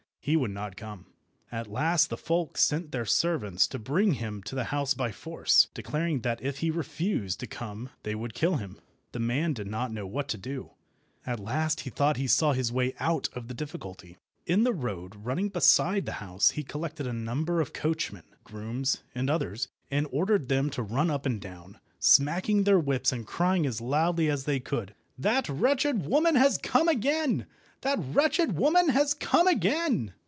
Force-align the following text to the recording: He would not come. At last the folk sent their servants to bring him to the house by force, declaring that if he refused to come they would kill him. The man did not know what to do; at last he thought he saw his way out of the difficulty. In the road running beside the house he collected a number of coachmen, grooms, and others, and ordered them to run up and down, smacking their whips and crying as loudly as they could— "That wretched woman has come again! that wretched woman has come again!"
He 0.23 0.35
would 0.37 0.51
not 0.51 0.75
come. 0.77 1.07
At 1.51 1.65
last 1.65 2.11
the 2.11 2.15
folk 2.15 2.55
sent 2.55 2.91
their 2.91 3.05
servants 3.07 3.65
to 3.65 3.79
bring 3.79 4.13
him 4.13 4.43
to 4.43 4.53
the 4.53 4.65
house 4.65 4.93
by 4.93 5.11
force, 5.11 5.69
declaring 5.73 6.19
that 6.21 6.39
if 6.43 6.59
he 6.59 6.69
refused 6.69 7.39
to 7.39 7.47
come 7.47 7.89
they 8.03 8.13
would 8.13 8.35
kill 8.35 8.57
him. 8.57 8.77
The 9.13 9.19
man 9.19 9.53
did 9.53 9.65
not 9.65 9.91
know 9.91 10.05
what 10.05 10.27
to 10.27 10.37
do; 10.37 10.73
at 11.25 11.39
last 11.39 11.79
he 11.79 11.89
thought 11.89 12.17
he 12.17 12.27
saw 12.27 12.53
his 12.53 12.71
way 12.71 12.93
out 12.99 13.29
of 13.33 13.47
the 13.47 13.55
difficulty. 13.55 14.15
In 14.45 14.63
the 14.63 14.73
road 14.75 15.15
running 15.25 15.49
beside 15.49 16.05
the 16.05 16.11
house 16.21 16.51
he 16.51 16.61
collected 16.61 17.07
a 17.07 17.13
number 17.13 17.59
of 17.59 17.73
coachmen, 17.73 18.25
grooms, 18.43 19.01
and 19.15 19.27
others, 19.27 19.69
and 19.89 20.05
ordered 20.11 20.49
them 20.49 20.69
to 20.69 20.83
run 20.83 21.09
up 21.09 21.25
and 21.25 21.41
down, 21.41 21.79
smacking 21.97 22.63
their 22.65 22.79
whips 22.79 23.11
and 23.11 23.25
crying 23.25 23.65
as 23.65 23.81
loudly 23.81 24.29
as 24.29 24.43
they 24.43 24.59
could— 24.59 24.93
"That 25.17 25.49
wretched 25.49 26.05
woman 26.05 26.35
has 26.35 26.59
come 26.59 26.87
again! 26.87 27.47
that 27.81 27.97
wretched 27.99 28.55
woman 28.55 28.89
has 28.89 29.15
come 29.15 29.47
again!" 29.47 30.13